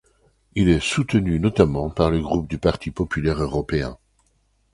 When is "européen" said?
3.39-3.99